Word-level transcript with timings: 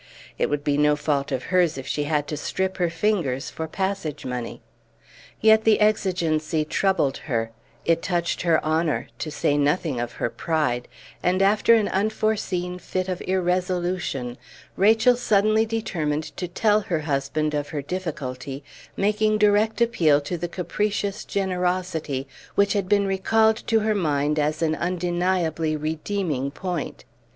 It 0.39 0.49
would 0.49 0.63
be 0.63 0.79
no 0.79 0.95
fault 0.95 1.31
of 1.31 1.43
hers 1.53 1.77
if 1.77 1.85
she 1.85 2.05
had 2.05 2.25
to 2.29 2.35
strip 2.35 2.77
her 2.77 2.89
fingers 2.89 3.51
for 3.51 3.67
passage 3.67 4.25
money. 4.25 4.63
Yet 5.41 5.63
the 5.63 5.79
exigency 5.79 6.65
troubled 6.65 7.17
her; 7.29 7.51
it 7.85 8.01
touched 8.01 8.41
her 8.41 8.59
honor, 8.65 9.09
to 9.19 9.29
say 9.29 9.59
nothing 9.59 9.99
of 9.99 10.13
her 10.13 10.31
pride; 10.31 10.87
and, 11.21 11.39
after 11.43 11.75
an 11.75 11.87
unforeseen 11.87 12.79
fit 12.79 13.07
of 13.09 13.21
irresolution, 13.27 14.39
Rachel 14.75 15.15
suddenly 15.15 15.67
determined 15.67 16.35
to 16.35 16.47
tell 16.47 16.79
her 16.81 17.01
husband 17.01 17.53
of 17.53 17.69
her 17.69 17.83
difficulty, 17.83 18.63
making 18.97 19.37
direct 19.37 19.81
appeal 19.81 20.19
to 20.21 20.35
the 20.35 20.47
capricious 20.49 21.23
generosity 21.23 22.27
which 22.55 22.73
had 22.73 22.89
been 22.89 23.05
recalled 23.05 23.57
to 23.67 23.81
her 23.81 23.93
mind 23.93 24.39
as 24.39 24.63
an 24.63 24.73
undeniably 24.73 25.77
redeeming 25.77 26.49
point. 26.49 27.05